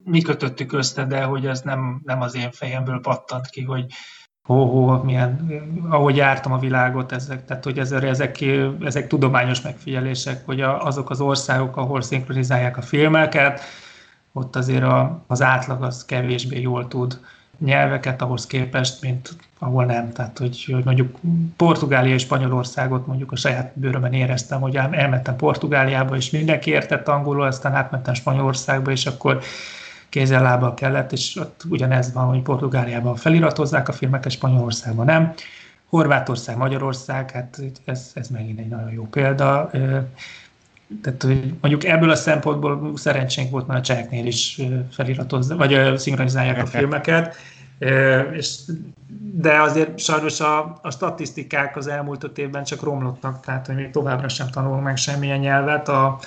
[0.05, 3.87] mi kötöttük össze, de hogy ez nem, nem az én fejemből pattant ki, hogy
[4.49, 5.47] hó, hó, milyen,
[5.89, 8.45] ahogy jártam a világot, ezek, tehát hogy ezek, ezek,
[8.81, 13.61] ezek tudományos megfigyelések, hogy azok az országok, ahol szinkronizálják a filmeket,
[14.33, 17.19] ott azért a, az átlag az kevésbé jól tud
[17.59, 20.13] nyelveket ahhoz képest, mint ahol nem.
[20.13, 21.19] Tehát, hogy, hogy mondjuk
[21.57, 27.43] Portugália és Spanyolországot mondjuk a saját bőrömben éreztem, hogy elmentem Portugáliába, és mindenki értett angolul,
[27.43, 29.41] aztán átmentem Spanyolországba, és akkor
[30.09, 35.35] kézzel kellett, és ott ugyanez van, hogy Portugáliában feliratozzák a filmeket, Spanyolországban nem.
[35.89, 39.71] Horvátország, Magyarország, hát ez, ez megint egy nagyon jó példa.
[41.03, 44.61] Tehát, hogy mondjuk ebből a szempontból szerencsénk volt, mert a cseheknél is
[44.93, 47.37] feliratozza, vagy szinkronizálják a filmeket,
[48.33, 48.59] és,
[49.33, 53.91] de azért sajnos a, a statisztikák az elmúlt öt évben csak romlottak, tehát hogy még
[53.91, 56.19] továbbra sem tanulunk meg semmilyen nyelvet, a,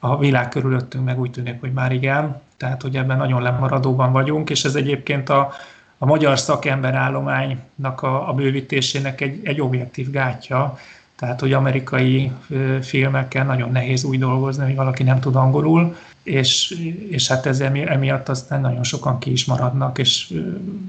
[0.00, 4.50] a világ körülöttünk meg úgy tűnik, hogy már igen, tehát hogy ebben nagyon lemaradóban vagyunk,
[4.50, 5.52] és ez egyébként a,
[5.98, 10.78] a magyar szakemberállománynak a, a bővítésének egy, egy objektív gátja,
[11.20, 12.32] tehát hogy amerikai
[12.82, 16.70] filmekkel nagyon nehéz úgy dolgozni, hogy valaki nem tud angolul, és,
[17.10, 20.34] és hát ez emiatt aztán nagyon sokan ki is maradnak, és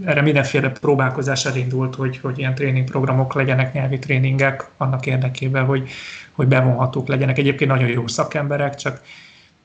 [0.05, 5.89] erre mindenféle próbálkozás elindult, hogy, hogy ilyen tréningprogramok legyenek, nyelvi tréningek annak érdekében, hogy,
[6.31, 7.37] hogy bevonhatók legyenek.
[7.37, 9.01] Egyébként nagyon jó szakemberek, csak,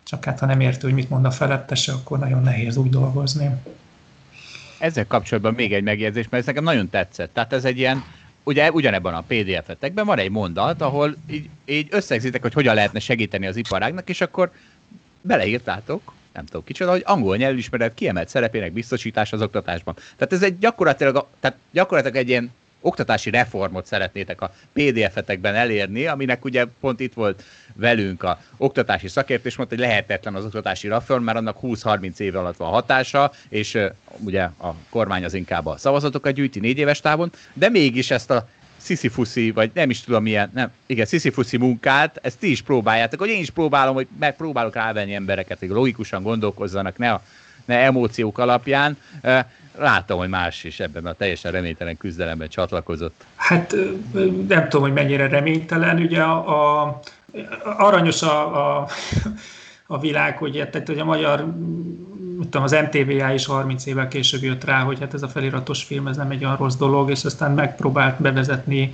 [0.02, 3.50] csak hát ha nem értő, hogy mit mond a felettese, akkor nagyon nehéz úgy dolgozni.
[4.78, 7.34] Ezzel kapcsolatban még egy megjegyzés, mert ez nekem nagyon tetszett.
[7.34, 8.04] Tehát ez egy ilyen
[8.46, 13.46] ugye ugyanebben a PDF-etekben van egy mondat, ahol így, így összegzitek, hogy hogyan lehetne segíteni
[13.46, 14.50] az iparágnak, és akkor
[15.20, 19.94] beleírtátok, nem tudom kicsoda, hogy angol nyelvismeret kiemelt szerepének biztosítása az oktatásban.
[20.16, 22.52] Tehát ez egy gyakorlatilag, tehát gyakorlatilag egy ilyen
[22.86, 27.42] oktatási reformot szeretnétek a PDF-etekben elérni, aminek ugye pont itt volt
[27.74, 32.36] velünk a oktatási szakértő, és mondta, hogy lehetetlen az oktatási reform, mert annak 20-30 év
[32.36, 33.78] alatt van hatása, és
[34.18, 38.48] ugye a kormány az inkább a szavazatokat gyűjti négy éves távon, de mégis ezt a
[38.76, 43.28] sziszifuszi, vagy nem is tudom milyen, nem, igen, sziszifuszi munkát, ezt ti is próbáljátok, hogy
[43.28, 47.22] én is próbálom, hogy megpróbálok rávenni embereket, hogy logikusan gondolkozzanak, ne, a,
[47.66, 48.96] emóciók alapján.
[49.78, 53.24] Látom, hogy más is ebben a teljesen reménytelen küzdelemben csatlakozott.
[53.36, 53.74] Hát
[54.48, 55.98] nem tudom, hogy mennyire reménytelen.
[55.98, 57.00] Ugye a, a
[57.64, 58.88] aranyos a, a,
[59.86, 61.54] a világ, hogy, tehát, hogy a magyar
[62.40, 66.06] tudom, az MTVA is 30 évvel később jött rá, hogy hát ez a feliratos film,
[66.06, 68.92] ez nem egy olyan rossz dolog, és aztán megpróbált bevezetni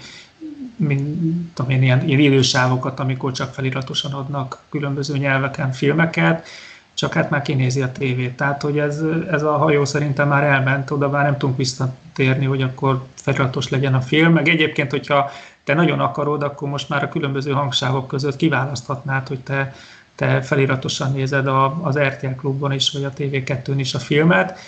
[0.76, 6.46] mint, tudom én, ilyen, ilyen idősávokat, amikor csak feliratosan adnak különböző nyelveken filmeket,
[6.94, 8.36] csak hát már kinézi a tévét.
[8.36, 12.62] Tehát, hogy ez, ez a hajó szerintem már elment, oda már nem tudunk visszatérni, hogy
[12.62, 14.32] akkor feliratos legyen a film.
[14.32, 15.30] Meg egyébként, hogyha
[15.64, 19.74] te nagyon akarod, akkor most már a különböző hangsávok között kiválaszthatnád, hogy te
[20.14, 24.58] te feliratosan nézed a, az RTL klubban is, vagy a TV2-n is a filmet,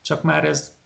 [0.00, 0.76] csak már ez,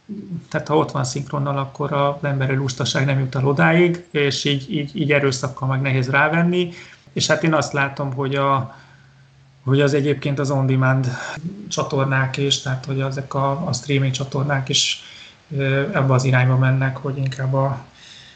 [0.48, 4.74] tehát ha ott van szinkronnal, akkor az emberi lustaság nem jut el odáig, és így,
[4.74, 6.70] így, így erőszakkal meg nehéz rávenni,
[7.12, 8.77] és hát én azt látom, hogy a,
[9.64, 11.07] hogy az egyébként az on-demand
[11.68, 15.03] csatornák is, tehát hogy ezek a, a streaming csatornák is
[15.92, 17.85] ebbe az irányba mennek, hogy inkább a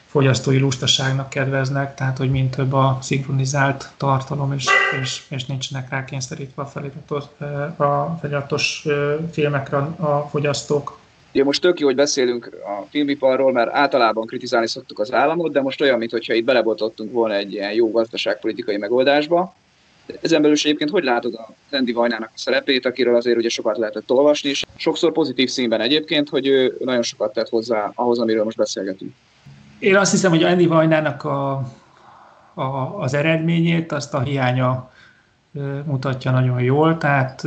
[0.06, 4.66] fogyasztói lustaságnak kedveznek, tehát hogy mint több a szinkronizált tartalom, és,
[5.02, 8.86] és, és nincsenek rákényszerítve a a feliratos
[9.30, 11.00] filmekre a fogyasztók.
[11.34, 15.60] Ugye most tök jó, hogy beszélünk a filmiparról, mert általában kritizálni szoktuk az államot, de
[15.60, 19.54] most olyan, mintha itt belebotottunk volna egy ilyen jó gazdaságpolitikai megoldásba.
[20.20, 23.78] Ezen belül is egyébként hogy látod a Andy Vajnának a szerepét, akiről azért ugye sokat
[23.78, 28.44] lehetett olvasni, és sokszor pozitív színben egyébként, hogy ő nagyon sokat tett hozzá ahhoz, amiről
[28.44, 29.12] most beszélgetünk.
[29.78, 31.52] Én azt hiszem, hogy Andy Vajnának a,
[32.54, 34.90] a, az eredményét, azt a hiánya
[35.84, 37.42] mutatja nagyon jól, tehát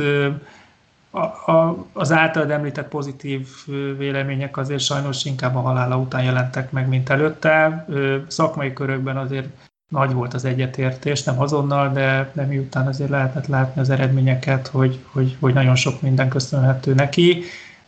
[1.10, 3.48] a, a, az általad említett pozitív
[3.96, 7.86] vélemények azért sajnos inkább a halála után jelentek meg, mint előtte.
[8.28, 9.48] Szakmai körökben azért
[9.88, 14.98] nagy volt az egyetértés, nem azonnal, de, de miután azért lehetett látni az eredményeket, hogy,
[15.12, 17.42] hogy, hogy nagyon sok minden köszönhető neki.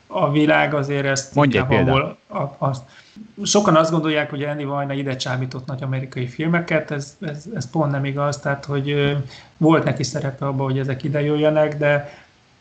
[0.06, 2.16] A világ azért ezt Mondj inkább, ahol
[2.58, 2.70] a,
[3.42, 7.90] sokan azt gondolják, hogy Andy Vajna ide csábított nagy amerikai filmeket, ez, ez, ez pont
[7.90, 9.16] nem igaz, tehát hogy
[9.56, 12.12] volt neki szerepe abban, hogy ezek ide jöjjenek, de,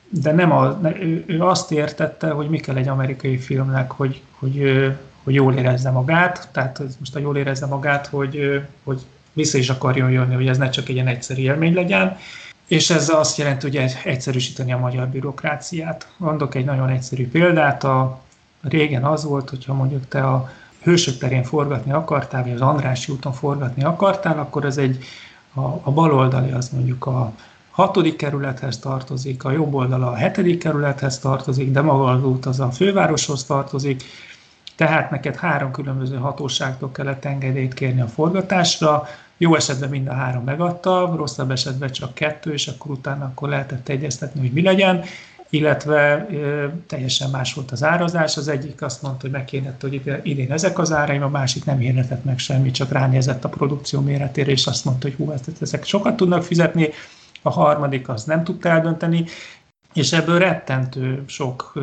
[0.10, 4.88] de nem a, ő, ő azt értette, hogy mi kell egy amerikai filmnek, hogy, hogy,
[5.24, 9.02] hogy jól érezze magát, tehát most a jól érezze magát, hogy, hogy
[9.38, 12.18] vissza is akarjon jönni, hogy ez ne csak egy ilyen egyszerű élmény legyen,
[12.68, 16.08] és ez azt jelenti, hogy egyszerűsíteni a magyar bürokráciát.
[16.18, 18.20] Mondok egy nagyon egyszerű példát, a,
[18.62, 20.50] Régen az volt, hogyha mondjuk te a
[20.84, 25.04] hősök terén forgatni akartál, vagy az Andrássy úton forgatni akartál, akkor ez egy,
[25.54, 27.32] a, a bal oldali az mondjuk a
[27.72, 32.60] hatodik kerülethez tartozik, a jobb oldala a hetedik kerülethez tartozik, de maga az út az
[32.60, 34.04] a fővároshoz tartozik,
[34.76, 40.44] tehát neked három különböző hatóságtól kellett engedélyt kérni a forgatásra, jó esetben mind a három
[40.44, 45.04] megadta, rosszabb esetben csak kettő, és akkor utána akkor lehetett egyeztetni, hogy mi legyen,
[45.50, 46.28] illetve
[46.88, 48.38] teljesen más volt az árazás.
[48.38, 52.24] Az egyik azt mondta, hogy megkérdette, hogy idén ezek az áraim, a másik nem hirdetett
[52.24, 56.44] meg semmi, csak ránézett a produkció méretére, és azt mondta, hogy hú, ezek sokat tudnak
[56.44, 56.90] fizetni,
[57.42, 59.26] a harmadik az nem tudta eldönteni,
[59.94, 61.74] és ebből rettentő sok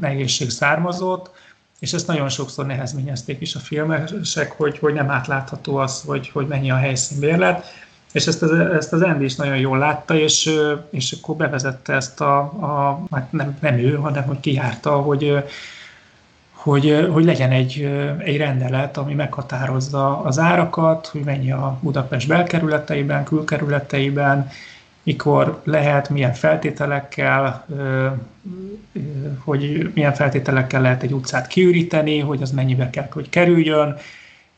[0.00, 1.30] nehézség származott,
[1.78, 6.46] és ezt nagyon sokszor nehezményezték is a filmesek, hogy, hogy nem átlátható az, hogy, hogy
[6.46, 10.50] mennyi a helyszínbérlet és ezt az, ezt az Andy is nagyon jól látta, és,
[10.90, 15.44] és akkor bevezette ezt a, a hát nem, nem ő, hanem hogy kijárta, hogy,
[16.52, 17.82] hogy, hogy legyen egy,
[18.18, 24.50] egy rendelet, ami meghatározza az árakat, hogy mennyi a Budapest belkerületeiben, külkerületeiben,
[25.08, 27.66] mikor lehet, milyen feltételekkel,
[29.44, 33.96] hogy milyen feltételekkel lehet egy utcát kiüríteni, hogy az mennyibe kell, hogy kerüljön,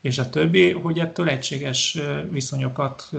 [0.01, 1.97] és a többi, hogy ettől egységes
[2.29, 3.09] viszonyokat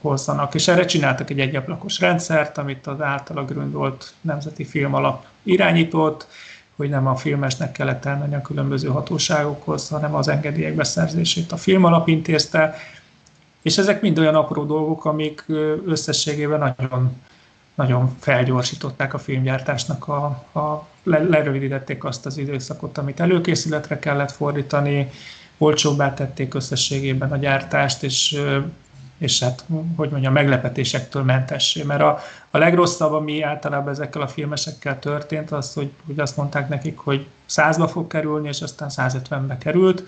[0.00, 0.54] hozzanak.
[0.54, 6.26] És erre csináltak egy egyablakos rendszert, amit az általa Gründolt Nemzeti Film Alap irányított,
[6.76, 11.84] hogy nem a filmesnek kellett elmenni a különböző hatóságokhoz, hanem az engedélyek beszerzését a film
[11.84, 12.76] alap intézte,
[13.62, 15.44] és ezek mind olyan apró dolgok, amik
[15.86, 17.16] összességében nagyon,
[17.74, 20.24] nagyon felgyorsították a filmgyártásnak, a,
[20.58, 25.10] a, lerövidítették azt az időszakot, amit előkészületre kellett fordítani,
[25.58, 28.42] olcsóbbá tették összességében a gyártást, és
[29.20, 29.64] és hát,
[29.96, 31.82] hogy mondjam, meglepetésektől mentessé.
[31.82, 32.18] Mert a,
[32.50, 37.26] a legrosszabb, ami általában ezekkel a filmesekkel történt, az, hogy, hogy azt mondták nekik, hogy
[37.48, 40.02] 100-ba fog kerülni, és aztán 150-be került,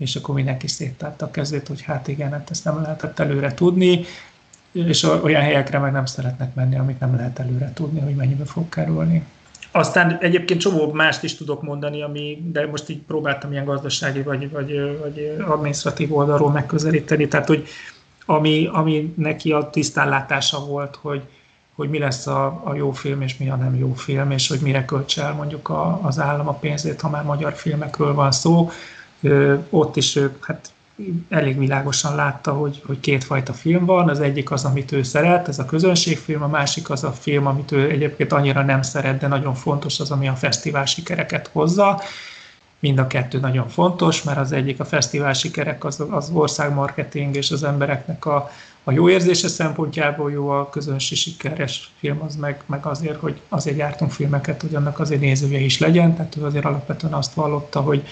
[0.00, 4.04] és akkor mindenki széttárta a kezét, hogy hát igen, hát ezt nem lehetett előre tudni,
[4.72, 8.68] és olyan helyekre meg nem szeretnek menni, amit nem lehet előre tudni, hogy mennyibe fog
[8.68, 9.24] kerülni.
[9.70, 14.50] Aztán egyébként csomó mást is tudok mondani, ami, de most így próbáltam ilyen gazdasági vagy,
[14.50, 17.66] vagy, vagy administratív oldalról megközelíteni, tehát hogy
[18.26, 21.22] ami, ami neki a tisztánlátása volt, hogy,
[21.74, 24.60] hogy mi lesz a, a jó film és mi a nem jó film, és hogy
[24.60, 28.70] mire költse el mondjuk a, az állam a pénzét, ha már magyar filmekről van szó.
[29.70, 30.72] Ott is ő hát
[31.28, 34.08] elég világosan látta, hogy, hogy kétfajta film van.
[34.08, 37.72] Az egyik az, amit ő szeret, ez a közönségfilm, a másik az a film, amit
[37.72, 42.00] ő egyébként annyira nem szeret, de nagyon fontos az, ami a fesztivál sikereket hozza.
[42.78, 47.50] Mind a kettő nagyon fontos, mert az egyik a fesztivál sikerek, az, az országmarketing és
[47.50, 48.50] az embereknek a,
[48.84, 53.76] a jó érzése szempontjából jó, a közönség sikeres film az meg, meg azért, hogy azért
[53.76, 58.02] gyártunk filmeket, hogy annak azért nézője is legyen, tehát ő azért alapvetően azt vallotta, hogy,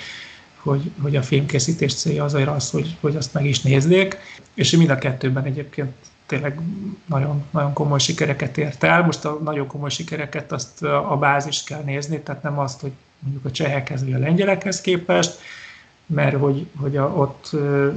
[0.69, 4.17] hogy, hogy a filmkészítés célja azért az, hogy, hogy azt meg is nézzék,
[4.55, 5.93] és mind a kettőben egyébként
[6.27, 6.61] tényleg
[7.07, 9.03] nagyon, nagyon komoly sikereket ért el.
[9.03, 13.45] Most a nagyon komoly sikereket azt a bázis kell nézni, tehát nem azt, hogy mondjuk
[13.45, 15.39] a csehekhez vagy a lengyelekhez képest,
[16.07, 17.51] mert hogy, hogy a, ott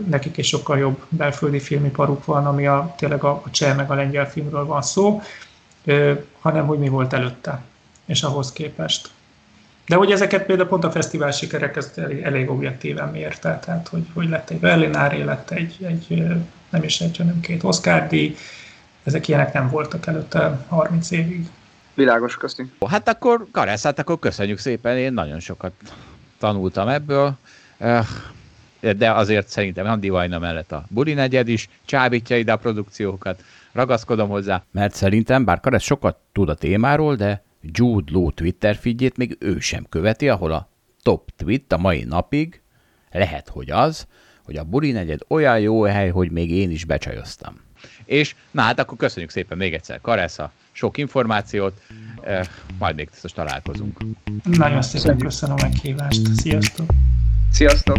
[0.07, 3.93] nekik is sokkal jobb belföldi filmiparuk van, ami a, tényleg a, a cseh meg a
[3.93, 5.22] lengyel filmről van szó,
[6.39, 7.63] hanem hogy mi volt előtte,
[8.05, 9.09] és ahhoz képest.
[9.92, 14.06] De hogy ezeket például pont a fesztivál sikerek ezt elég, elég objektíven mérte, tehát hogy,
[14.14, 16.24] hogy lett egy Berlináré, lett egy, egy
[16.70, 18.36] nem is egy, hanem két Oscar díj,
[19.04, 21.48] ezek ilyenek nem voltak előtte 30 évig.
[21.94, 22.74] Világos, köszönjük.
[22.88, 25.72] Hát akkor, Karesz, hát akkor köszönjük szépen, én nagyon sokat
[26.39, 27.34] tanultam ebből,
[28.80, 31.70] de azért szerintem Andi Vajna mellett a Buri negyed is.
[31.86, 37.44] Csábítja ide a produkciókat, ragaszkodom hozzá, mert szerintem, bár Karesz sokat tud a témáról, de
[37.62, 40.70] Jude Law Twitter figyét még ő sem követi, ahol a
[41.03, 42.62] top tweet a mai napig,
[43.12, 44.07] lehet, hogy az,
[44.43, 47.55] hogy a Buri negyed olyan jó hely, hogy még én is becsajoztam.
[48.05, 51.82] És na hát akkor köszönjük szépen még egyszer Karessa, sok információt,
[52.22, 52.47] eh,
[52.80, 53.97] majd még biztos találkozunk.
[54.43, 55.18] Nagyon szépen Sziasztok.
[55.18, 56.86] köszönöm a meghívást, sziasztok!
[57.51, 57.97] Sziasztok!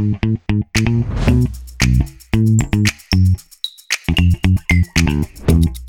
[5.45, 5.82] Sziasztok.